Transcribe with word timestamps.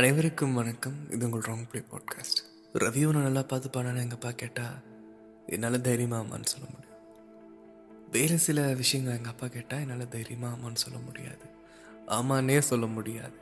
அனைவருக்கும் 0.00 0.54
வணக்கம். 0.54 1.10
இது 1.10 1.30
உங்கள் 1.30 1.40
ராங் 1.40 1.68
ப்ளே 1.70 1.80
பாட்காஸ்ட் 1.80 2.38
ரவி 2.74 3.06
ஒன்று 3.06 3.20
நல்லா 3.20 3.42
பார்த்து 3.42 3.68
பாடான்னு 3.68 4.02
எங்கள் 4.02 4.10
அப்பா 4.10 4.30
கேட்டால் 4.30 4.76
என்னால் 5.46 5.80
தைரியமாக 5.80 6.22
அம்மான்னு 6.22 6.44
சொல்ல 6.44 6.66
முடியும். 6.72 6.96
வேறு 8.10 8.38
சில 8.38 8.72
விஷயங்கள் 8.74 9.16
எங்கள் 9.16 9.32
அப்பா 9.32 9.46
கேட்டால் 9.46 9.80
என்னால் 9.80 10.08
தைரியமாக 10.08 10.56
அம்மான்னு 10.56 10.74
சொல்ல 10.74 10.98
முடியாது. 10.98 11.44
ஆமான்னே 12.06 12.58
சொல்ல 12.58 12.86
முடியாது. 12.86 13.36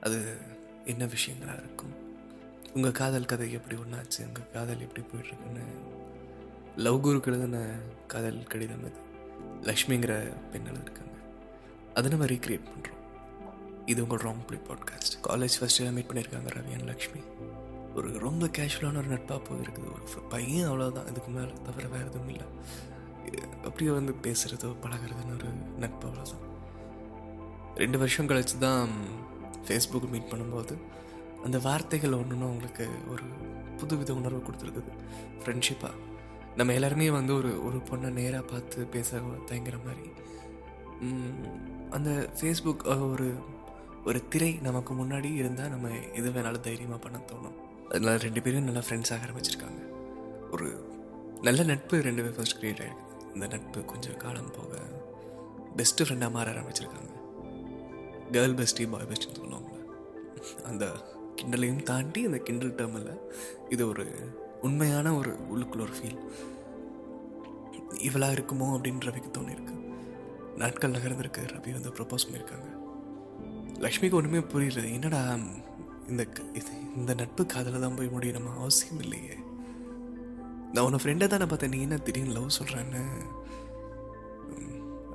அது 0.00 0.36
என்ன 0.84 1.04
விஷயங்களாக 1.04 1.58
இருக்கும்? 1.58 1.94
உங்கள் 2.74 2.92
காதல் 2.92 3.24
கதை 3.24 3.52
எப்படி 3.52 3.80
ஒன்றாச்சு 3.80 4.26
உங்கள் 4.26 4.50
காதல் 4.52 4.80
எப்படி 4.80 5.06
போயிட்டுருக்குன்னு? 5.06 5.66
லவ் 6.76 7.06
குருக்கு 7.06 7.26
எழுதின 7.26 7.78
காதல் 8.06 8.42
கடிதம் 8.42 8.86
இது 8.86 9.00
லக்ஷ்மிங்கிற 9.62 10.32
பெண் 10.52 10.66
எழுதிருக்காங்க 10.66 11.18
அதை 11.94 12.10
நம்ம 12.10 12.24
ரீக்ரியேட் 12.24 12.70
பண்ணுறோம் 12.70 12.98
இது 13.90 14.02
உங்கள் 14.04 14.22
wrong 14.26 14.44
play 14.48 14.58
podcast 14.68 15.14
college 15.28 15.56
first 15.60 15.80
year 15.80 15.94
meet 15.96 16.10
பண்ணியிருக்காங்க 16.10 16.50
ரவி 16.56 16.74
லக்ஷ்மி. 16.90 17.20
ஒரு 17.96 18.08
ரொம்ப 18.24 18.46
கேஷுவலான 18.56 19.00
ஒரு 19.02 19.08
நட்பாக 19.14 19.40
போயிருக்குது. 19.46 19.88
ஒரு 19.94 20.22
பையன் 20.34 20.68
அவ்வளோதான் 20.70 21.08
இதுக்கு 21.12 21.30
மேலே 21.36 21.52
தவிர 21.64 21.86
வேறு 21.94 22.08
எதுவும் 22.10 22.30
இல்லை. 22.34 22.46
அப்படியே 23.64 23.90
வந்து 23.90 24.12
பேசுகிறதோ 24.24 24.70
பழகிறதுன்னு 24.84 25.34
ஒரு 25.38 25.50
நட்பு 25.78 26.04
அவ்வளோதான் 26.08 26.44
ரெண்டு 27.76 27.98
வருஷம் 27.98 28.28
கழிச்சு 28.28 28.56
தான் 28.58 28.88
ஃபேஸ்புக் 29.66 30.10
மீட் 30.10 30.30
பண்ணும்போது 30.30 30.74
அந்த 31.44 31.58
வார்த்தைகள் 31.66 32.18
ஒன்றுன்னு 32.20 32.46
அவங்களுக்கு 32.48 32.86
ஒரு 33.10 33.26
புதுவித 33.80 34.10
உணர்வு 34.10 34.40
கொடுத்துருக்குது. 34.46 34.92
ஃப்ரெண்ட்ஷிப்பாக 35.42 35.96
நம்ம 36.56 36.72
எல்லாருமே 36.78 37.10
வந்து 37.10 37.32
ஒரு 37.34 37.52
ஒரு 37.66 37.78
பொண்ணை 37.90 38.10
நேராக 38.18 38.44
பார்த்து 38.44 38.78
பேச 38.94 39.18
தயங்குற 39.50 39.78
மாதிரி. 39.86 40.10
அந்த 41.96 42.10
ஃபேஸ்புக் 42.38 42.84
ஒரு 43.12 43.28
ஒரு 44.04 44.28
திரை 44.28 44.58
நமக்கு 44.66 44.94
முன்னாடி 44.94 45.34
இருந்தால் 45.34 45.68
நம்ம 45.68 45.88
எது 46.18 46.30
வேணாலும் 46.30 46.66
தைரியமாக 46.66 47.00
பண்ண 47.04 47.18
தோணும். 47.30 47.56
அதனால 47.88 48.16
ரெண்டு 48.16 48.42
பேரும் 48.42 48.64
நல்லா 48.64 48.80
ஃப்ரெண்ட்ஸ் 48.80 49.12
ஆக 49.14 49.26
ஆரம்பிச்சிருக்காங்க. 49.26 49.80
ஒரு 50.50 50.88
நல்ல 51.42 51.62
நட்பு 51.62 52.00
ரெண்டு 52.00 52.22
பேரும் 52.22 52.36
ஃபர்ஸ்ட் 52.36 52.58
கிரியேட் 52.60 52.82
ஆகிருக்கு 52.84 53.34
இந்த 53.34 53.46
நட்பு 53.46 53.84
கொஞ்சம் 53.84 54.16
காலம் 54.16 54.50
போக 54.56 54.78
பெஸ்ட்டு 55.76 56.06
ஃப்ரெண்டாக 56.06 56.30
மாற 56.30 56.52
ஆரம்பிச்சிருக்காங்க. 56.52 57.12
கேர்ள் 58.32 58.56
பெஸ்டி 58.60 58.90
பாய் 58.90 59.08
பெஸ்ட்டுன்னு 59.10 59.40
சொல்லுவாங்க 59.42 59.68
அந்த 60.64 60.86
கிண்டலையும் 61.36 61.82
தாண்டி 61.82 62.24
அந்த 62.24 62.38
கிண்டல் 62.38 62.74
டேர்மில் 62.74 63.12
இது 63.68 63.88
ஒரு 63.88 64.06
உண்மையான 64.60 65.14
ஒரு 65.14 65.30
உள்ளுக்குள்ள 65.52 65.80
ஒரு 65.80 65.94
ஃபீல் 65.98 66.18
இவளாக 68.08 68.34
இருக்குமோ 68.36 68.66
அப்படின்ற 68.76 69.06
ரவிக்கு 69.10 69.30
தோணியிருக்கு. 69.38 69.76
நாட்கள் 70.56 70.90
நகர்ந்திருக்கு. 70.90 71.42
ரவி 71.54 71.72
வந்து 71.72 71.90
ப்ரப்போஸ் 71.90 72.26
பண்ணியிருக்காங்க. 72.26 72.68
லக்ஷ்மிக்கு 73.80 74.12
ஒன்றுமே 74.12 74.40
புரியல. 74.40 74.88
என்னடா 74.88 75.38
இந்த 76.08 76.24
க- 76.24 76.42
இது 76.52 76.70
இந்த 76.96 77.14
நட்பு 77.14 77.46
காதல 77.46 77.78
தான் 77.78 77.94
போய் 77.94 78.06
முடியணுமா? 78.06 78.56
அவசியம் 78.58 79.00
இல்லையே. 79.00 79.34
நான் 80.72 80.84
உன்னை 80.84 80.98
ஃப்ரெண்டை 81.02 81.26
தானே 81.26 81.46
பார்த்தேன். 81.46 81.68
நீ 81.68 81.80
என்ன 81.80 81.96
திடீர்னு 81.96 82.32
லவ் 82.32 82.50
சொல்கிறேன்னு 82.62 83.04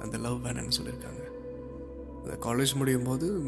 அந்த 0.02 0.18
லவ் 0.18 0.46
வேணான்னு 0.46 0.72
சொல்லியிருக்காங்க. 0.82 1.24
அந்த 2.24 2.38
காலேஜ் 2.42 2.76
முடியும் 2.76 3.04
போது 3.04 3.42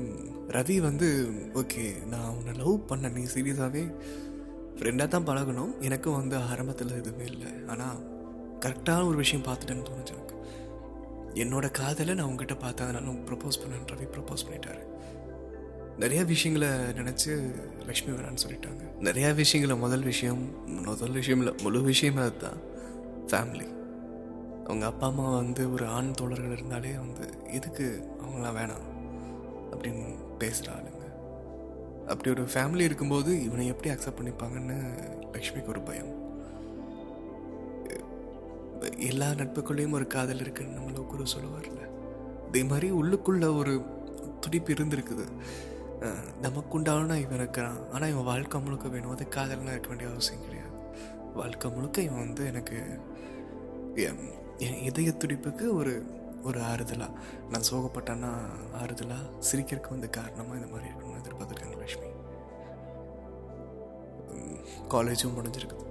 ரவி 0.47 0.81
வந்து 0.81 1.31
ஓகே 1.53 2.05
நான் 2.05 2.35
உன்னை 2.35 2.53
லவ் 2.53 2.87
பண்ண 2.87 3.07
நீ 3.07 3.23
சீரியஸாகவே 3.23 3.93
ஃப்ரெண்டாக 4.75 5.07
தான் 5.07 5.27
பழகணும். 5.27 5.79
எனக்கும் 5.79 6.15
வந்து 6.15 6.37
ஆரம்பத்தில் 6.37 6.91
எதுவுமே 6.91 7.25
இல்லை. 7.25 7.47
ஆனால் 7.67 7.97
கரெக்டான 8.59 9.07
ஒரு 9.07 9.17
விஷயம் 9.17 9.45
பார்த்துட்டேன்னு 9.45 9.85
தோணுச்சு 9.85 10.13
எனக்கு. 10.13 10.35
என்னோட 11.37 11.71
காதலை 11.71 12.13
நான் 12.13 12.25
உங்ககிட்ட 12.25 12.67
பார்த்ததுனால 12.67 13.09
ப்ரப்போஸ் 13.27 13.59
பண்ணேன் 13.61 13.87
ரவி 13.93 14.07
ப்ரப்போஸ் 14.15 14.45
பண்ணிட்டாரு. 14.49 14.83
நிறைய 15.97 16.23
விஷயங்களை 16.23 16.77
நினச்சி 16.77 17.55
லக்ஷ்மி 17.85 18.17
வேணான்னு 18.17 18.37
சொல்லிட்டாங்க. 18.47 18.81
நிறையா 18.99 19.35
விஷயங்களை 19.35 19.81
முதல் 19.81 20.03
விஷயம் 20.03 20.71
முதல் 20.83 21.11
விஷயம் 21.11 21.39
இல்லை 21.39 21.55
முழு 21.63 21.81
விஷயமே 21.81 22.21
அதுதான். 22.21 22.59
ஃபேமிலி 23.27 23.75
அவங்க 24.65 24.85
அப்பா 24.85 25.07
அம்மா 25.07 25.35
வந்து 25.35 25.73
ஒரு 25.73 25.85
ஆண் 25.85 26.11
தோழர்கள் 26.11 26.51
இருந்தாலே 26.51 26.91
வந்து 26.91 27.33
எதுக்கு 27.53 28.07
அவங்களாம் 28.21 28.57
வேணாம் 28.59 28.87
அப்படின்னு 29.71 30.15
பேசுகிற 30.37 30.73
ஆளுங்க. 30.73 31.05
அப்படி 32.07 32.29
ஒரு 32.29 32.43
ஃபேமிலி 32.43 32.79
இருக்கும்போது 32.79 33.43
இவனை 33.43 33.67
எப்படி 33.67 33.93
அக்செப்ட் 33.93 34.17
பண்ணிப்பாங்கன்னு 34.19 34.79
லக்ஷ்மிக்கு 35.31 35.67
ஒரு 35.67 35.81
பயம். 35.81 36.26
எல்லா 38.97 39.29
நட்புக்குள்ளேயும் 39.29 39.91
ஒரு 39.91 40.07
காதல் 40.07 40.39
இருக்குன்னு 40.39 40.79
நம்மள 40.79 41.05
குரு 41.05 41.23
சொல்லுவார்ல. 41.23 41.89
இதே 42.47 42.63
மாதிரி 42.63 42.91
உள்ளுக்குள்ள 42.91 43.57
ஒரு 43.57 43.85
துடிப்பு 44.39 44.73
இருந்திருக்குது. 44.73 45.25
நமக்குண்டான 46.41 47.15
இவன் 47.15 47.33
இருக்கிறான். 47.33 47.91
ஆனால் 47.91 48.09
இவன் 48.09 48.23
வாழ்க்கை 48.23 48.61
முழுக்க 48.61 48.87
வேணும். 48.87 49.11
அது 49.11 49.27
காதலாம் 49.27 49.67
இருக்க 49.67 49.87
வேண்டிய 49.87 50.09
அவசியம் 50.09 50.43
கிடையாது. 50.43 50.75
வாழ்க்கை 51.33 51.71
முழுக்க 51.71 52.01
இவன் 52.01 52.17
வந்து 52.17 52.45
எனக்கு 52.45 52.99
என் 53.95 54.45
என் 54.57 54.81
இதய 54.81 55.13
துடிப்புக்கு 55.17 55.73
ஒரு 55.73 56.15
ஒரு 56.43 56.59
ஆறுதலாக 56.59 57.17
நான் 57.49 57.67
சோகப்பட்டேன்னா 57.71 58.31
ஆறுதலாக 58.83 59.29
சிரிக்கிறதுக்கு 59.51 59.89
வந்து 59.89 60.09
காரணமாக 60.09 60.59
இந்த 60.59 60.67
மாதிரி 60.71 60.89
இருக்கணும்னு 60.89 61.21
எதிர்பார்த்துருக்காங்க 61.23 61.77
லக்ஷ்மி 61.77 62.09
காலேஜும் 64.89 65.37
முடிஞ்சிருக்குது. 65.37 65.86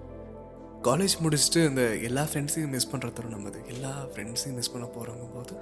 காலேஜ் 0.87 1.15
முடிச்சுட்டு 1.25 1.61
இந்த 1.69 1.85
எல்லா 2.09 2.23
ஃப்ரெண்ட்ஸையும் 2.31 2.73
மிஸ் 2.75 2.91
பண்ணுற 2.91 3.09
தருணம் 3.13 3.47
அது. 3.49 3.61
எல்லா 3.73 3.93
ஃப்ரெண்ட்ஸையும் 4.11 4.59
மிஸ் 4.59 4.73
பண்ண 4.73 4.87
போகிறவங்க 4.97 5.27
போது 5.37 5.55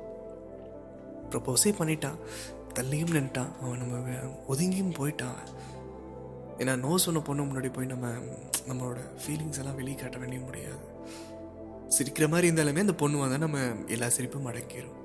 ப்ரப்போஸே 1.31 1.71
பண்ணிட்டான். 1.79 2.19
தள்ளியும் 2.79 3.15
நின்ட்டான் 3.17 3.53
அவன் 3.63 3.81
நம்ம 3.83 4.17
ஒதுங்கியும் 4.53 4.97
போயிட்டான். 4.99 5.39
ஏன்னா 6.61 6.73
நோ 6.85 6.91
சொன்ன 7.05 7.23
பொண்ணு 7.29 7.47
முன்னாடி 7.49 7.71
போய் 7.77 7.93
நம்ம 7.93 8.11
நம்மளோட 8.69 9.01
ஃபீலிங்ஸ் 9.23 9.61
எல்லாம் 9.63 9.79
வெளியே 9.81 9.97
காட்ட 10.03 10.19
வேண்டிய 10.23 10.41
முடியாது. 10.47 10.83
சிரிக்கிற 11.97 12.27
மாதிரி 12.33 12.49
இருந்தாலுமே 12.51 12.85
அந்த 12.87 12.97
பொண்ணு 13.03 13.23
வந்தால் 13.23 13.45
நம்ம 13.47 13.59
எல்லா 13.97 14.09
சிரிப்பும் 14.17 14.49
அடக்கிடும் 14.51 15.01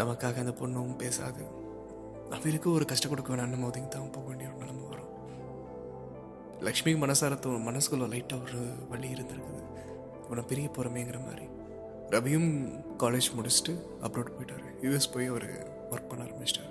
நமக்காக 0.00 0.42
அந்த 0.44 0.54
பொண்ணும் 0.62 0.92
பேசாது. 1.04 1.44
அவருக்கு 2.36 2.68
ஒரு 2.78 2.84
கஷ்டம் 2.90 3.12
கொடுக்க 3.12 3.30
வேணாம் 3.32 3.54
நம்ம 3.54 3.70
ஒதுங்கி 3.70 3.90
தான் 3.94 4.12
போக 4.16 4.26
வேண்டிய 4.30 4.48
ஒரு 4.50 4.58
நிலைமை 4.62 4.84
வரும். 4.90 5.09
லக்ஷ்மிக்கு 6.66 7.00
மனசார 7.04 7.34
மனசுக்குள்ளே 7.34 7.62
மனசுக்குள்ள 7.68 8.06
லைட்டாக 8.14 8.44
ஒரு 8.46 8.58
வழி 8.90 9.08
இருந்திருக்குது. 9.14 9.62
இவனை 10.26 10.42
பிரிய 10.50 10.68
போகிறமேங்கிற 10.68 11.18
மாதிரி. 11.26 11.46
ரவியும் 12.14 12.50
காலேஜ் 13.02 13.28
முடிச்சுட்டு 13.36 13.72
அப்ரோட் 14.06 14.34
போயிட்டார். 14.36 14.66
யூஎஸ் 14.84 15.12
போய் 15.14 15.30
அவர் 15.32 15.48
ஒர்க் 15.92 16.10
பண்ண 16.10 16.24
ஆரம்பிச்சிட்டார். 16.26 16.70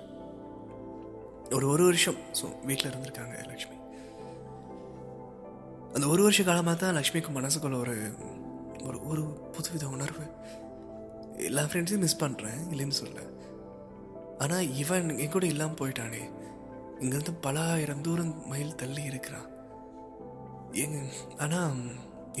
ஒரு 1.56 1.66
ஒரு 1.68 1.84
வருஷம் 1.84 2.18
ஸோ 2.40 2.46
வீட்டில் 2.68 2.90
இருந்திருக்காங்க 2.90 3.36
லக்ஷ்மி. 3.50 3.76
அந்த 5.94 6.06
ஒரு 6.06 6.22
வருஷ 6.22 6.42
காலமாக 6.42 6.76
தான் 6.76 6.96
லக்ஷ்மிக்கு 6.98 7.30
மனசுக்குள்ள 7.38 7.78
ஒரு 7.84 7.96
ஒரு 8.88 8.98
ஒரு 9.10 9.22
புதுவித 9.54 9.84
உணர்வு. 9.96 10.24
எல்லா 11.48 11.62
ஃப்ரெண்ட்ஸையும் 11.62 12.04
மிஸ் 12.06 12.22
பண்ணுறேன் 12.24 12.60
இல்லைன்னு 12.72 13.00
சொல்ல 13.02 13.20
ஆனால் 14.44 14.68
இவன் 14.82 15.08
என் 15.22 15.32
கூட 15.36 15.46
இல்லாமல் 15.46 15.80
போயிட்டானே. 15.80 16.22
இங்கேருந்து 17.00 17.34
பல 17.40 17.60
ஆயிரம் 17.72 18.04
தூரம் 18.06 18.48
மைல் 18.48 18.78
தள்ளி 18.82 19.02
இருக்கிறான். 19.02 19.48
எங்க 20.72 20.98
ஆனால் 21.44 21.78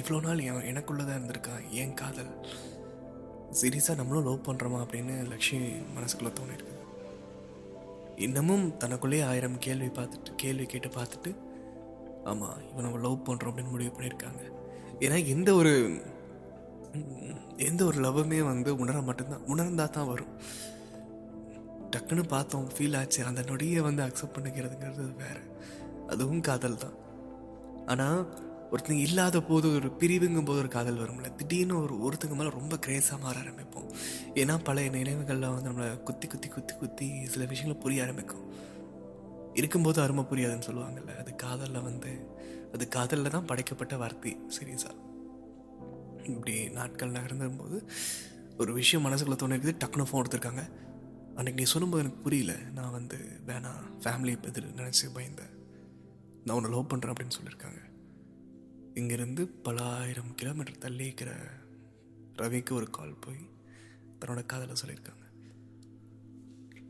இவ்வளோ 0.00 0.18
நாள் 0.26 0.42
என் 0.48 0.66
எனக்குள்ளே 0.70 1.04
தான் 1.06 1.18
இருந்திருக்கான் 1.18 1.64
என் 1.70 1.94
காதல். 1.94 2.32
சீரியஸாக 3.60 3.98
நம்மளும் 4.00 4.26
லவ் 4.28 4.46
பண்ணுறோமா 4.48 4.78
அப்படின்னு 4.84 5.14
லக்ஷ்மி 5.30 5.60
மனசுக்குள்ளே 5.96 6.32
தோணிருக்கு. 6.38 6.76
இன்னமும் 8.16 8.76
தனக்குள்ளேயே 8.76 9.22
ஆயிரம் 9.22 9.58
கேள்வி 9.58 9.88
பார்த்துட்டு 9.98 10.34
கேள்வி 10.36 10.66
கேட்டு 10.66 10.88
பார்த்துட்டு 10.88 11.30
ஆமாம் 12.30 12.58
இவன் 12.70 12.84
நம்ம 12.86 12.98
லவ் 13.06 13.26
பண்ணுறோம் 13.28 13.50
அப்படின்னு 13.50 13.74
முடிவு 13.74 13.92
பண்ணியிருக்காங்க. 13.96 14.42
ஏன்னா 15.04 15.18
எந்த 15.26 15.54
ஒரு 15.54 15.74
எந்த 17.56 17.84
ஒரு 17.84 17.98
லவ்வுமே 18.04 18.42
வந்து 18.42 18.70
உணர 18.76 19.00
மட்டும்தான் 19.00 19.46
உணர்ந்தா 19.52 19.86
தான் 19.90 20.10
வரும். 20.12 20.32
டக்குன்னு 21.92 22.24
பார்த்தோம் 22.28 22.66
ஃபீல் 22.74 22.96
ஆச்சு 22.98 23.24
அந்த 23.24 23.42
நொடியை 23.42 23.80
வந்து 23.80 24.02
அக்செப்ட் 24.02 24.36
பண்ணிக்கிறதுங்கிறது 24.36 25.14
வேற. 25.16 25.38
அதுவும் 26.06 26.40
காதல் 26.40 26.82
தான் 26.84 26.96
ஆனால் 27.86 28.48
ஒருத்தங்க 28.70 28.98
இல்லாத 28.98 29.42
போது 29.42 29.74
ஒரு 29.74 29.88
பிரிவுங்கும் 29.88 30.44
போது 30.44 30.58
ஒரு 30.58 30.68
காதல் 30.68 30.98
வரும்ல. 30.98 31.34
திடீர்னு 31.34 31.82
ஒரு 31.82 31.94
ஒருத்தங்க 31.94 32.34
மேலே 32.34 32.50
ரொம்ப 32.50 32.78
கிரேஸாக 32.86 33.20
மாற 33.20 33.40
ஆரம்பிப்போம். 33.40 33.94
ஏன்னா 34.34 34.64
பழைய 34.64 34.90
நினைவுகள்லாம் 34.90 35.54
வந்து 35.54 35.70
நம்மளை 35.70 36.02
குத்தி 36.02 36.26
குத்தி 36.26 36.48
குத்தி 36.48 36.74
குத்தி 36.74 37.26
சில 37.26 37.44
விஷயங்கள் 37.44 37.82
புரிய 37.82 38.02
ஆரம்பிக்கும். 38.02 38.52
இருக்கும்போது 39.54 40.02
அருமை 40.02 40.24
புரியாதுன்னு 40.30 40.68
சொல்லுவாங்கல்ல. 40.70 41.16
அது 41.16 41.34
காதலில் 41.34 41.82
வந்து 41.82 42.26
அது 42.72 42.88
காதலில் 42.88 43.30
தான் 43.30 43.44
படைக்கப்பட்ட 43.44 43.96
வார்த்தை. 43.96 44.36
சீரியஸாக 44.58 45.08
இப்படி 46.24 46.68
நாட்கள் 46.68 47.12
நகர்ந்தும்போது 47.12 47.86
ஒரு 48.58 48.72
விஷயம் 48.72 49.06
மனசுக்குள்ள 49.06 49.36
தோணிருக்குது 49.36 49.78
டக்குனு 49.84 50.06
ஃபோன் 50.12 50.24
எடுத்திருக்காங்க. 50.24 50.70
அன்றைக்கி 51.36 51.52
நீ 51.52 51.62
சொல்லும்போது 51.62 52.02
எனக்கு 52.02 52.22
புரியல. 52.22 52.58
நான் 52.74 52.90
வந்து 52.90 53.40
வேணாம் 53.46 53.86
ஃபேமிலி 54.00 54.42
எதிர் 54.42 54.74
நினச்சி 54.74 55.06
பயந்தேன். 55.14 55.59
நான் 56.50 56.58
உன்னை 56.58 56.74
லவ் 56.74 56.90
பண்ணுறேன் 56.90 57.12
அப்படின்னு 57.14 57.38
சொல்லியிருக்காங்க. 57.38 57.80
இங்கேருந்து 59.00 59.42
பல 59.66 59.76
ஆயிரம் 59.96 60.30
கிலோமீட்டர் 60.34 60.82
தள்ளி 60.84 61.04
இருக்கிற 61.08 61.32
ரவிக்கு 62.40 62.72
ஒரு 62.78 62.86
கால் 62.96 63.20
போய் 63.24 63.42
தன்னோட 64.20 64.40
காதலை 64.52 64.74
சொல்லியிருக்காங்க. 64.82 65.26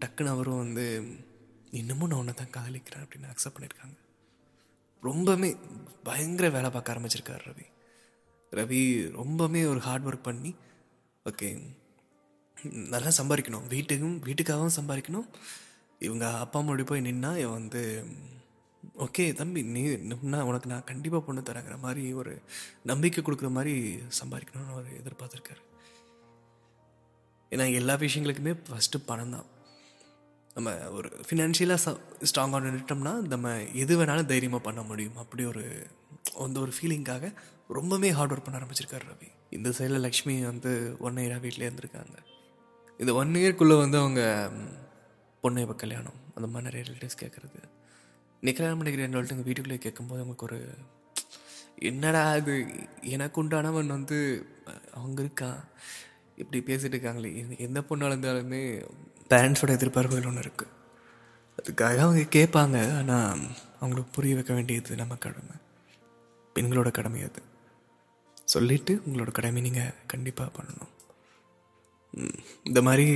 டக்குன்னு 0.00 0.32
அவரும் 0.34 0.62
வந்து 0.64 0.84
இன்னமும் 1.80 2.10
நான் 2.10 2.20
உன்னை 2.22 2.34
தான் 2.34 2.54
காதலிக்கிறேன் 2.56 3.02
அப்படின்னு 3.04 3.30
அக்செப்ட் 3.32 3.56
பண்ணியிருக்காங்க. 3.56 3.96
ரொம்பவுமே 5.08 5.50
பயங்கர 6.08 6.46
வேலை 6.56 6.70
பார்க்க 6.70 6.94
ஆரம்பிச்சிருக்காரு 6.94 7.44
ரவி. 7.50 7.66
ரவி 8.58 8.80
ரொம்பவுமே 9.20 9.62
ஒரு 9.72 9.80
ஹார்ட் 9.86 10.06
ஒர்க் 10.08 10.28
பண்ணி 10.28 10.52
ஓகே 11.28 11.48
நல்லா 12.94 13.10
சம்பாதிக்கணும். 13.18 13.68
வீட்டுக்கும் 13.74 14.18
வீட்டுக்காகவும் 14.28 14.76
சம்பாதிக்கணும். 14.78 15.28
இவங்க 16.06 16.26
அப்பா 16.44 16.58
அம்மாவோட 16.60 16.86
போய் 16.86 17.06
நின்னா 17.06 17.30
இவன் 17.42 17.58
வந்து 17.60 17.82
ஓகே 19.04 19.24
தம்பி 19.34 19.62
நீ 19.62 19.82
நான் 20.32 20.46
உனக்கு 20.50 20.68
நான் 20.72 20.88
கண்டிப்பாக 20.90 21.24
பொண்ணு 21.24 21.40
தரேங்கிற 21.40 21.78
மாதிரி 21.78 22.12
ஒரு 22.12 22.32
நம்பிக்கை 22.90 23.24
கொடுக்குற 23.24 23.50
மாதிரி 23.50 23.74
சம்பாதிக்கணும்னு 24.20 24.74
அவர் 24.74 24.88
எதிர்பார்த்துருக்காரு. 25.00 25.62
ஏன்னா 27.52 27.74
எல்லா 27.74 27.94
விஷயங்களுக்குமே 27.94 28.52
ஃபஸ்ட்டு 28.68 29.00
பணம் 29.06 29.30
தான். 29.30 29.48
நம்ம 30.54 30.90
ஒரு 30.90 31.08
ஃபினான்ஷியலாக 31.26 31.80
ச 31.84 31.96
ஸ்ட்ராங்காக 32.28 32.62
நின்றுட்டோம்னா 32.66 33.12
நம்ம 33.32 33.54
எது 33.82 33.98
வேணாலும் 34.00 34.30
தைரியமாக 34.32 34.62
பண்ண 34.62 34.82
முடியும். 34.82 35.16
அப்படி 35.16 35.44
ஒரு 35.44 35.64
அந்த 36.44 36.60
ஒரு 36.60 36.72
ஃபீலிங்காக 36.78 37.34
ரொம்பவே 37.68 38.10
ஹார்ட் 38.10 38.32
ஒர்க் 38.32 38.46
பண்ண 38.46 38.60
ஆரம்பிச்சிருக்காரு 38.60 39.06
ரவி. 39.12 39.28
இந்த 39.50 39.68
சைடில் 39.78 40.04
லக்ஷ்மி 40.06 40.34
வந்து 40.44 40.96
ஒன் 41.00 41.16
இயராக 41.16 41.40
வீட்டிலே 41.40 41.68
இருந்திருக்காங்க. 41.68 42.16
இந்த 42.98 43.12
ஒன் 43.14 43.32
இயர்க்குள்ளே 43.34 43.78
வந்து 43.78 43.98
அவங்க 43.98 44.22
பொண்ணை 45.42 45.42
பொண்ணு 45.42 45.60
இப்போ 45.60 45.74
கல்யாணம் 45.74 46.18
அந்த 46.34 46.48
மாதிரி 46.48 46.66
நிறைய 46.68 46.82
ரிலேட்டிவ்ஸ் 46.88 47.20
கேட்குறது 47.20 47.60
நீ 48.40 48.52
கல்யாணம் 48.52 48.82
பண்ணிக்கிறேன் 48.82 49.12
சொல்லிட்டு 49.12 49.42
வீட்டுக்குள்ளே 49.42 49.78
கேட்கும்போது 49.78 50.22
அவங்களுக்கு 50.22 50.56
ஒரு 50.56 50.74
என்னடா 51.78 52.30
அது 52.30 52.66
எனக்கு 53.00 53.44
உண்டானவன் 53.44 53.86
வந்து 53.86 54.46
அவங்க 54.92 55.22
இருக்கான் 55.22 55.64
இப்படி 56.36 56.62
பேசிட்டு 56.62 56.88
இருக்காங்களே. 56.88 57.36
எந்த- 57.36 57.56
எந்த 57.56 57.80
பொண்ணாக 57.80 58.08
இருந்தாலுமே 58.08 58.88
பேரண்ட்ஸோட 59.30 59.70
எதிர்பார்ப்புகள் 59.70 60.26
ஒன்று 60.26 60.40
இருக்குது 60.40 60.66
அதுக்காக 61.62 61.96
அவங்க 61.96 62.20
கேட்பாங்க. 62.20 62.96
ஆனால் 62.96 63.40
அவங்களுக்கு 63.80 64.12
புரிய 64.12 64.34
வைக்க 64.34 64.54
வேண்டியது 64.54 64.96
நம்ம 64.96 65.16
கடமை. 65.16 65.56
பெண்களோட 66.54 66.90
கடமை 66.90 67.22
அது. 67.22 67.42
சொல்லிவிட்டு 68.44 69.02
உங்களோட 69.06 69.32
கடமை 69.32 69.60
நீங்கள் 69.60 69.94
கண்டிப்பாக 70.06 70.62
பண்ணணும். 70.62 70.99
இந்த 72.64 72.82
மாதிரி 72.82 73.06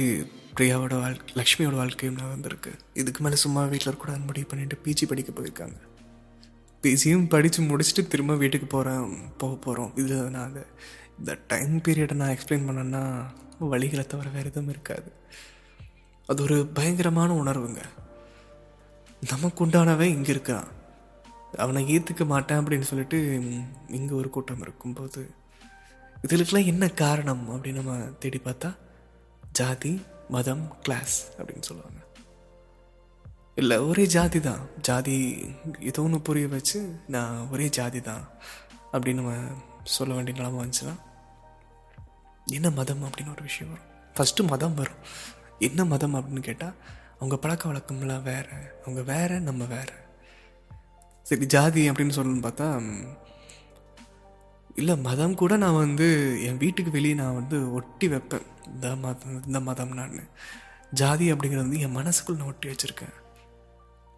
பிரியாவோட 0.56 1.00
வாழ்க்கை 1.00 1.34
லக்ஷ்மியோட 1.38 1.74
வாழ்க்கையும் 1.74 2.18
நான் 2.18 2.28
வந்திருக்கு. 2.28 2.72
இதுக்கு 2.94 3.22
மேலே 3.22 3.36
சும்மா 3.36 3.62
வீட்டில் 3.62 3.88
இருக்கக்கூடாது 3.88 4.26
முடிவு 4.26 4.46
பண்ணிட்டு 4.46 4.76
பிஜி 4.84 5.06
படிக்க 5.08 5.32
போயிருக்காங்க. 5.32 5.78
பிஜியும் 6.82 7.28
படித்து 7.28 7.62
முடிச்சுட்டு 7.62 8.06
திரும்ப 8.08 8.34
வீட்டுக்கு 8.34 8.66
போகிறேன் 8.66 9.32
போக 9.36 9.54
போகிறோம் 9.54 9.96
இது 9.96 10.14
நான் 10.14 10.48
அதை 10.50 10.62
இந்த 11.18 11.38
டைம் 11.46 11.74
பீரியடை 11.88 12.12
நான் 12.12 12.36
எக்ஸ்பிளைன் 12.36 12.66
பண்ணேன்னா 12.68 13.02
வழிகளை 13.60 14.06
தவிர 14.06 14.28
வேறு 14.30 14.50
எதுவும் 14.50 14.68
இருக்காது. 14.68 15.12
அது 16.26 16.42
ஒரு 16.42 16.66
பயங்கரமான 16.66 17.42
உணர்வுங்க. 17.42 17.82
நமக்கு 19.32 19.66
உண்டானவன் 19.66 20.14
இங்கே 20.16 20.32
இருக்கான் 20.32 20.66
அவனை 21.56 21.96
ஏற்றுக்க 21.96 22.24
மாட்டேன் 22.26 22.60
அப்படின்னு 22.60 22.80
சொல்லிட்டு 22.80 23.18
இங்கே 23.88 24.14
ஒரு 24.14 24.30
கூட்டம் 24.30 24.60
இருக்கும்போது 24.60 25.30
இதுகளுக்கெல்லாம் 26.22 26.70
என்ன 26.72 26.88
காரணம் 26.88 27.44
அப்படின்னு 27.50 27.80
நம்ம 27.82 27.96
தேடி 28.18 28.40
பார்த்தா 28.44 28.70
ஜாதி 29.58 29.92
மதம் 30.28 30.64
கிளாஸ் 30.84 31.16
அப்படின்னு 31.38 31.66
சொல்லுவாங்க. 31.68 32.00
இல்லை 33.60 33.76
ஒரே 33.90 34.04
ஜாதி 34.14 34.40
தான். 34.46 34.62
ஜாதி 34.88 35.16
ஏதோ 35.88 36.02
ஒன்று 36.02 36.18
புரிய 36.28 36.46
வச்சு 36.54 36.78
நான் 37.14 37.36
ஒரே 37.52 37.66
ஜாதி 37.78 38.00
தான் 38.08 38.24
அப்படின்னு 38.92 39.20
நம்ம 39.20 39.34
சொல்ல 39.96 40.14
வேண்டிய 40.14 40.34
நிலமை 40.36 40.58
வந்துச்சுன்னா 40.62 40.94
என்ன 42.56 42.70
மதம் 42.78 43.04
அப்படின்னு 43.04 43.34
ஒரு 43.34 43.42
விஷயம் 43.48 43.72
வரும். 43.72 43.90
ஃபஸ்ட்டு 44.16 44.50
மதம் 44.52 44.78
வரும். 44.80 45.02
என்ன 45.68 45.84
மதம் 45.92 46.16
அப்படின்னு 46.16 46.48
கேட்டால் 46.48 46.78
அவங்க 47.16 47.36
பழக்க 47.36 47.72
வழக்கம்லாம் 47.72 48.26
வேறு 48.30 48.56
அவங்க 48.80 49.02
வேறு 49.12 49.36
நம்ம 49.48 49.64
வேறு. 49.74 49.96
சரி 51.30 51.46
ஜாதி 51.56 51.84
அப்படின்னு 51.90 52.16
சொல்லணும்னு 52.18 52.46
பார்த்தா 52.48 52.68
இல்லை 54.80 54.96
மதம் 55.08 55.38
கூட 55.42 55.56
நான் 55.56 55.82
வந்து 55.84 56.08
என் 56.46 56.60
வீட்டுக்கு 56.64 56.90
வெளியே 56.96 57.14
நான் 57.22 57.38
வந்து 57.40 57.58
ஒட்டி 57.78 58.08
வைப்பேன். 58.08 58.48
இந்த 58.72 58.96
மதம் 58.96 59.46
இந்த 59.46 59.60
மதம் 59.60 59.92
நான் 59.92 60.28
ஜாதி 60.90 61.32
அப்படிங்கிறது 61.32 61.64
வந்து 61.66 61.80
என் 61.80 61.96
மனசுக்குள்ள 61.96 62.36
நான் 62.36 62.46
ஒட்டி 62.46 62.68
வச்சுருக்கேன். 62.68 63.14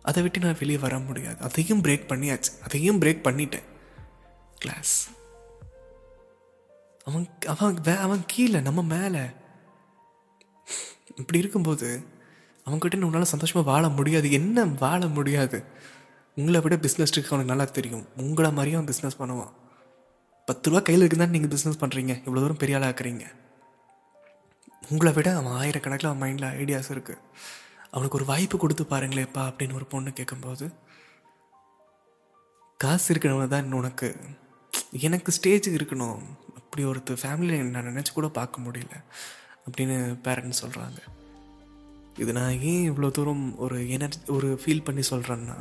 அதை 0.02 0.22
விட்டு 0.22 0.38
நான் 0.38 0.58
வெளியே 0.58 0.78
வர 0.78 0.98
முடியாது. 0.98 1.38
அதையும் 1.40 1.82
பிரேக் 1.82 2.08
பண்ணியாச்சு. 2.10 2.50
அதையும் 2.62 3.00
பிரேக் 3.00 3.26
பண்ணிட்டேன். 3.28 3.66
கிளாஸ் 4.58 5.08
அவன் 7.04 7.26
அவன் 7.46 7.78
வே 7.82 7.94
அவன் 7.96 8.22
கீழே 8.26 8.60
நம்ம 8.60 8.82
மேலே. 8.82 9.24
இப்படி 11.16 11.38
இருக்கும்போது 11.38 11.88
அவங்ககிட்ட 12.66 13.02
உன்னால் 13.02 13.32
சந்தோஷமாக 13.32 13.70
வாழ 13.70 13.88
முடியாது. 13.88 14.30
என்ன 14.30 14.64
வாழ 14.64 15.06
முடியாது? 15.06 15.64
உங்களை 16.36 16.60
விட 16.60 16.76
பிஸ்னஸ் 16.76 17.14
இருக்கு 17.14 17.32
அவனுக்கு 17.34 17.52
நல்லா 17.54 17.64
தெரியும். 17.64 18.06
உங்களை 18.16 18.52
மாதிரியும் 18.52 18.80
அவன் 18.80 18.92
பிஸ்னஸ் 18.92 19.20
பண்ணுவான். 19.20 19.52
பத்து 20.44 20.70
ரூபா 20.70 20.82
கையில் 20.82 21.06
இருக்குதான் 21.06 21.28
நீங்கள் 21.28 21.52
பிஸ்னஸ் 21.54 21.80
பண்ணுறீங்க 21.80 22.14
இவ்வளோ 22.26 22.42
தூரம் 22.42 22.62
பெரிய 22.62 22.78
ஆளாக 22.78 22.92
இருக்கிறீங்க 22.92 23.24
உங்களை 24.90 25.12
விட 25.12 25.28
அவன் 25.36 25.56
ஆயிரக்கணக்கில் 25.62 26.10
அவன் 26.10 26.20
மைண்டில் 26.22 26.56
ஐடியாஸ் 26.62 26.90
இருக்குது 26.94 27.22
அவனுக்கு 27.90 28.18
ஒரு 28.18 28.24
வாய்ப்பு 28.24 28.58
கொடுத்து 28.58 28.84
பாருங்களேப்பா 28.84 29.42
அப்படின்னு 29.48 29.74
ஒரு 29.74 29.86
பொண்ணு 29.86 30.12
கேட்கும்போது 30.12 30.66
காசு 32.76 33.14
இருக்கிறவங்க 33.14 33.48
தான் 33.48 33.72
உனக்கு. 33.72 34.16
எனக்கு 35.06 35.32
ஸ்டேஜ் 35.32 35.68
இருக்கணும். 35.68 36.20
அப்படி 36.56 36.84
ஒருத்தர் 36.84 37.20
ஃபேமிலியில் 37.22 37.70
நான் 37.74 37.84
நினச்சி 37.84 38.12
கூட 38.14 38.28
பார்க்க 38.28 38.60
முடியல. 38.60 38.94
அப்படின்னு 39.66 39.96
பேரண்ட்ஸ் 40.24 40.62
சொல்கிறாங்க 40.62 40.98
இது 42.18 42.32
நான் 42.32 42.60
ஏன் 42.60 42.90
இவ்வளோ 42.90 43.10
தூரம் 43.10 43.58
ஒரு 43.58 43.90
எனர்ஜி 43.90 44.18
ஒரு 44.36 44.60
ஃபீல் 44.64 44.84
பண்ணி 44.84 45.02
சொல்கிறேன்னா 45.10 45.56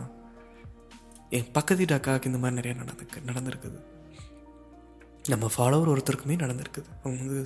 என் 1.29 1.51
பக்கத்து 1.51 1.85
வீட்டு 1.85 1.95
அக்காவுக்கு 1.95 2.25
இந்த 2.25 2.37
மாதிரி 2.37 2.57
நிறையா 2.59 2.75
நடந்துக்கு 2.75 3.19
நடந்திருக்குது. 3.27 3.79
நம்ம 5.31 5.45
ஃபாலோவர் 5.53 5.91
ஒருத்தருக்குமே 5.93 6.35
நடந்திருக்குது. 6.43 6.89
அவங்க 7.03 7.21
வந்து 7.23 7.43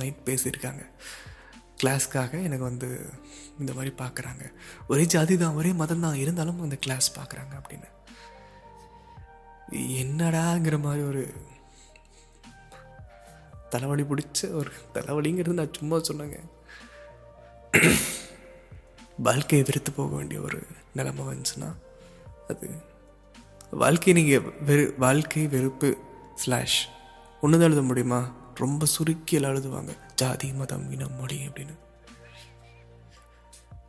நைட் 0.00 0.20
பேசியிருக்காங்க. 0.24 0.82
கிளாஸ்க்காக 1.80 2.32
எனக்கு 2.46 2.64
வந்து 2.64 2.88
இந்த 3.58 3.72
மாதிரி 3.72 3.94
பார்க்குறாங்க. 3.98 4.44
ஒரே 4.88 5.04
ஜாதி 5.14 5.36
தான் 5.36 5.58
ஒரே 5.60 5.72
மதம் 5.72 6.04
தான் 6.04 6.20
இருந்தாலும் 6.22 6.60
அந்த 6.60 6.76
கிளாஸ் 6.76 7.08
பார்க்குறாங்க 7.18 7.54
அப்படின்னு. 7.60 7.88
என்னடாங்கிற 10.02 10.76
மாதிரி 10.86 11.02
ஒரு 11.10 11.22
தலைவலி 13.72 14.02
பிடிச்ச 14.02 14.50
ஒரு 14.60 14.72
தலைவலிங்கிறது 14.94 15.60
நான் 15.60 15.78
சும்மா 15.78 15.96
சொன்னேங்க. 15.96 16.40
வாழ்க்கையை 19.28 19.66
வெறுத்து 19.66 19.90
போக 19.92 20.14
வேண்டிய 20.16 20.40
ஒரு 20.40 20.58
நிலைமை 20.94 21.24
வந்துச்சுன்னா 21.26 21.70
அது 22.48 22.68
வாழ்க்கை 23.82 24.12
நீங்கள் 24.12 24.44
வெறு 24.68 24.94
வாழ்க்கை 24.98 25.46
வெறுப்பு 25.54 25.90
ஸ்லாஷ் 26.42 26.78
ஒன்று 27.40 27.58
தான் 27.58 27.68
எழுத 27.68 27.82
முடியுமா? 27.82 28.34
ரொம்ப 28.54 28.86
சுருக்கியில் 28.86 29.50
எழுதுவாங்க 29.50 29.92
ஜாதி 30.14 30.52
மதம் 30.52 30.90
இனம் 30.90 31.16
மொழி 31.18 31.38
அப்படின்னு. 31.46 31.74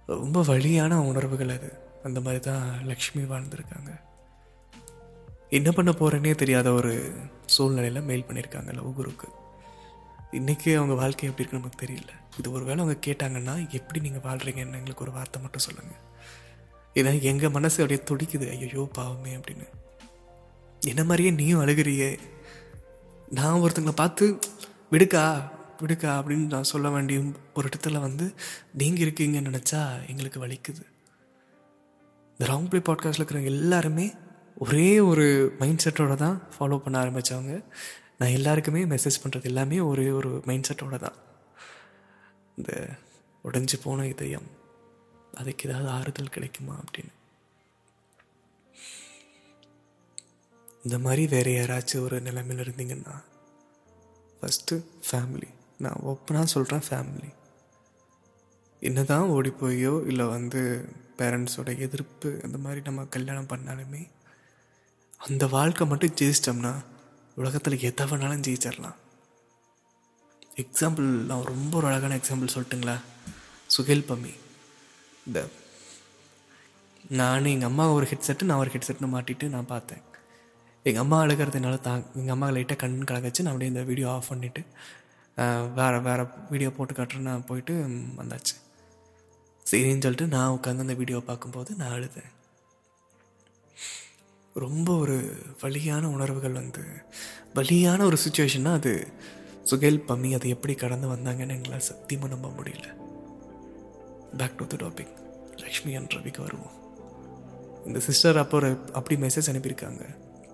ரொம்ப 0.06 0.42
வழியான 0.44 1.02
உணர்வுகள் 1.02 1.50
அது. 1.50 1.70
அந்த 2.04 2.22
மாதிரி 2.22 2.44
தான் 2.44 2.86
லக்ஷ்மி 2.86 3.24
வாழ்ந்திருக்காங்க. 3.24 3.92
என்ன 5.50 5.72
பண்ண 5.72 5.92
போகிறேன்னே 5.92 6.36
தெரியாத 6.36 6.72
ஒரு 6.72 7.14
சூழ்நிலையில் 7.46 8.02
மெயில் 8.02 8.26
பண்ணியிருக்காங்க 8.28 8.74
லவ் 8.74 8.98
குருக்கு. 9.00 9.28
இன்றைக்கி 10.32 10.70
அவங்க 10.76 10.94
வாழ்க்கை 10.94 11.30
எப்படி 11.30 11.44
இருக்குன்னு 11.44 11.62
நமக்கு 11.62 11.84
தெரியல. 11.86 12.12
இது 12.40 12.52
ஒரு 12.52 12.64
வேளை 12.66 12.84
அவங்க 12.84 13.00
கேட்டாங்கன்னா 13.08 13.70
எப்படி 13.70 14.00
நீங்கள் 14.00 14.26
வாழ்கிறீங்கன்னு 14.30 14.80
எங்களுக்கு 14.80 15.06
ஒரு 15.06 15.12
வார்த்தை 15.12 15.42
மட்டும் 15.42 15.66
சொல்லுங்கள் 15.68 16.02
இதான் 16.96 17.22
எங்கள் 17.22 17.50
மனசு 17.50 17.84
அப்படியே 17.84 18.02
துடிக்குது. 18.10 18.50
ஐயோ 18.50 18.90
பாவமே 18.94 19.36
அப்படின்னு. 19.36 19.66
என்ன 20.80 21.04
மாதிரியே 21.04 21.32
நீயும் 21.32 21.62
அழுகிறியே? 21.62 22.20
நான் 23.30 23.60
ஒருத்தங்களை 23.60 23.92
பார்த்து 23.92 24.40
விடுக்கா 24.92 25.24
விடுக்கா 25.82 26.10
அப்படின்னு 26.18 26.46
நான் 26.46 26.64
சொல்ல 26.64 26.90
வேண்டிய 26.90 27.22
ஒரு 27.56 27.70
இடத்துல 27.70 28.00
வந்து 28.00 28.34
நீங்கள் 28.74 29.08
இருக்கீங்கன்னு 29.08 29.50
நினச்சா 29.50 30.10
எங்களுக்கு 30.10 30.48
வலிக்குது. 30.48 30.84
இந்த 32.38 32.54
ராங் 32.54 32.70
ப்ளே 32.70 32.80
பாட்காஸ்ட்டில் 32.80 33.14
இருக்கிற 33.14 33.42
எல்லாருமே 33.42 34.14
ஒரே 34.58 35.00
ஒரு 35.00 35.56
மைண்ட் 35.60 35.82
செட்டோடு 35.86 36.16
தான் 36.16 36.42
ஃபாலோ 36.60 36.78
பண்ண 36.78 37.04
ஆரம்பித்தவங்க 37.04 37.64
நான் 38.18 38.30
எல்லாருக்குமே 38.30 38.86
மெசேஜ் 38.86 39.22
பண்ணுறது 39.24 39.44
எல்லாமே 39.44 39.80
ஒரே 39.80 40.10
ஒரு 40.10 40.42
மைண்ட் 40.46 40.72
செட்டோடு 40.74 41.00
தான். 41.00 41.18
இந்த 42.58 42.90
உடைஞ்சு 43.44 43.80
போன 43.84 44.08
இதயம் 44.08 44.50
அதுக்கு 45.34 45.70
ஏதாவது 45.70 45.90
ஆறுதல் 45.90 46.30
கிடைக்குமா 46.30 46.76
அப்படின்னு. 46.76 47.15
இந்த 50.86 50.98
மாதிரி 51.00 51.28
வேறு 51.28 51.52
யாராச்சும் 51.52 52.04
ஒரு 52.04 52.22
நிலைமையில் 52.22 52.64
இருந்தீங்கன்னா 52.66 53.16
ஃபஸ்ட்டு 54.40 54.76
ஃபேமிலி 55.08 55.50
நான் 55.78 56.04
ஓப்பனாக 56.06 56.44
சொல்கிறேன் 56.44 56.84
ஃபேமிலி 56.90 57.32
என்ன 58.80 59.04
தான் 59.04 59.30
ஓடிப்போயோ 59.30 59.94
இல்லை 60.08 60.26
வந்து 60.26 60.62
பேரண்ட்ஸோட 61.18 61.80
எதிர்ப்பு 61.80 62.40
அந்த 62.44 62.58
மாதிரி 62.58 62.82
நம்ம 62.82 63.06
கல்யாணம் 63.06 63.48
பண்ணாலுமே 63.48 64.04
அந்த 65.18 65.48
வாழ்க்கை 65.48 65.88
மட்டும் 65.88 66.16
ஜெயிச்சிட்டோம்னா 66.22 66.74
உலகத்தில் 67.36 67.80
எதை 67.80 68.06
வேணாலும் 68.06 68.46
ஜெயிச்சிடலாம். 68.48 68.98
எக்ஸாம்பிள் 70.64 71.08
நான் 71.30 71.50
ரொம்ப 71.52 71.78
ஒரு 71.78 71.88
அழகான 71.88 72.18
எக்ஸாம்பிள் 72.18 72.56
சொல்லட்டுங்களா? 72.56 72.98
சுகேல் 73.78 74.10
பம்மி 74.10 74.34
இந்த 75.28 75.40
நான் 77.10 77.46
எங்கள் 77.46 77.70
அம்மா 77.70 77.86
ஒரு 77.92 78.08
ஹெட்செட்டு 78.12 78.44
நான் 78.44 78.58
ஒரு 78.58 78.72
ஹெட்செட்னு 78.72 79.10
மாட்டிட்டு 79.16 79.48
நான் 79.48 79.72
பார்த்தேன். 79.74 80.04
எங்கள் 80.90 81.04
அம்மா 81.04 81.18
அழுகிறது 81.24 81.58
என்னால் 81.60 82.04
எங்கள் 82.20 82.34
அம்மா 82.34 82.48
லைட்டாக 82.56 82.78
கண் 82.82 82.98
கலங்கச்சு 83.10 83.44
நான் 83.44 83.54
அப்படியே 83.54 83.72
இந்த 83.72 83.84
வீடியோ 83.90 84.08
ஆஃப் 84.16 84.28
பண்ணிவிட்டு 84.32 84.62
வேறு 85.78 86.00
வேறு 86.08 86.24
வீடியோ 86.52 86.70
போட்டு 86.76 86.94
காட்டுறேன்னு 86.98 87.30
நான் 87.30 87.46
போயிட்டு 87.50 87.74
வந்தாச்சு. 88.20 88.56
சரின்னு 89.70 90.04
சொல்லிட்டு 90.06 90.28
நான் 90.36 90.56
உட்காந்து 90.58 90.84
அந்த 90.86 90.96
வீடியோ 91.00 91.20
பார்க்கும்போது 91.30 91.72
நான் 91.80 91.94
அழுதேன். 91.96 92.30
ரொம்ப 94.64 94.90
ஒரு 95.04 95.16
வலியான 95.62 96.10
உணர்வுகள் 96.16 96.60
வந்து 96.60 96.84
வலியான 97.58 98.06
ஒரு 98.10 98.20
சுச்சுவேஷன்னா 98.26 98.74
அது 98.80 98.94
சுகேல் 99.72 100.00
பம்மி 100.10 100.32
அதை 100.38 100.52
எப்படி 100.56 100.76
கடந்து 100.84 101.08
வந்தாங்கன்னு 101.14 101.56
எங்களால் 101.58 101.88
சத்தியமாக 101.90 102.32
நம்ப 102.34 102.52
முடியல. 102.60 102.88
Back 104.42 104.58
to 104.60 104.68
the 104.74 104.78
topic 104.84 105.16
Lakshmi 105.64 105.96
and 106.02 106.16
ரவிக்கு 106.18 106.44
வருவோம். 106.48 106.78
இந்த 107.88 108.00
சிஸ்டர் 108.10 108.42
அப்போ 108.44 108.58
ஒரு 108.62 108.72
அப்படி 109.00 109.18
மெசேஜ் 109.26 109.52
அனுப்பியிருக்காங்க. 109.54 110.04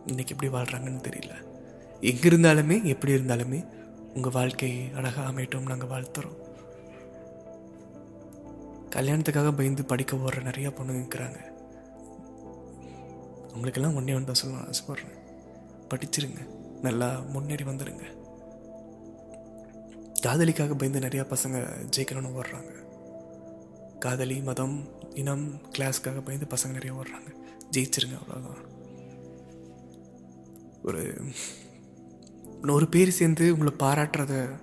இன்றைக்கி 0.07 0.27
எப்படி 0.27 0.47
வாழ்கிறாங்கன்னு 0.47 1.05
தெரியல. 1.07 1.33
எங்கே 2.01 2.29
இருந்தாலுமே 2.29 2.83
எப்படி 2.83 3.13
இருந்தாலுமே 3.13 3.59
உங்கள் 4.15 4.31
வாழ்க்கை 4.31 4.91
அழகாக 4.93 5.29
அமையட்டும் 5.31 5.69
நாங்கள் 5.71 5.89
வாழ்த்துறோம். 5.89 6.37
கல்யாணத்துக்காக 8.95 9.51
பயந்து 9.57 9.85
படிக்க 9.85 10.17
ஓடுற 10.17 10.39
நிறையா 10.47 10.71
பொண்ணுங்க 10.77 11.01
இருக்கிறாங்க. 11.01 11.39
உங்களுக்கெல்லாம் 13.53 13.95
ஒன்றே 13.95 14.13
ஒன்று 14.13 14.31
தான் 14.31 14.41
சொல்லணும் 14.41 14.69
ஆசைப்படுறேன். 14.71 15.15
படிச்சிருங்க 15.91 16.41
நல்லா 16.81 17.19
முன்னேறி 17.19 17.63
வந்துடுங்க 17.63 18.05
காதலிக்காக 20.21 20.73
பயந்து 20.73 20.99
நிறையா 20.99 21.23
பசங்க 21.33 21.59
ஜெயிக்கணும்னு 21.97 22.39
ஓடுறாங்க. 22.39 22.73
காதலி 23.99 24.41
மதம் 24.41 24.89
இனம் 25.13 25.47
கிளாஸ்க்காக 25.77 26.25
பயந்து 26.25 26.51
பசங்க 26.55 26.71
நிறைய 26.71 26.93
ஓடுறாங்க. 26.99 27.31
ஜெயிச்சிருங்க 27.71 28.17
அவ்வளோதான் 28.21 28.70
ஒரு 30.83 31.01
நூறு 32.61 32.87
பேர் 32.87 33.09
சேர்ந்து 33.09 33.45
உங்களை 33.53 33.73
பாராட்டுறத 33.79 34.59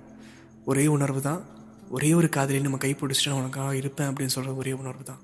ஒரே 0.64 0.86
உணர்வு 0.86 1.20
தான். 1.20 1.42
ஒரே 1.90 2.12
ஒரு 2.12 2.28
காதலி 2.28 2.60
நம்ம 2.60 2.76
கை 2.76 2.94
பிடிச்சிட்டு 2.94 3.30
உனக்காக 3.30 3.76
இருப்பேன் 3.76 4.08
அப்படின்னு 4.08 4.34
சொல்கிற 4.36 4.54
ஒரே 4.54 4.72
உணர்வு 4.72 5.02
தான். 5.02 5.22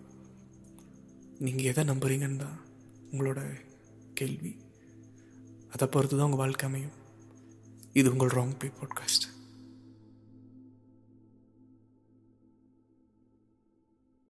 நீங்கள் 1.38 1.64
எதை 1.64 1.84
நம்புறீங்கன்னு 1.84 2.36
தான் 2.36 2.60
உங்களோட 3.12 3.40
கேள்வி. 4.14 4.56
அதை 5.72 5.88
பொறுத்து 5.88 6.16
தான் 6.16 6.24
உங்கள் 6.24 6.38
வாழ்க்கை 6.38 6.68
அமையும். 6.68 6.96
இது 7.92 8.10
உங்கள் 8.10 8.28
ராங் 8.28 8.54
பே 8.58 8.70
பாட்காஸ்ட் 8.80 9.26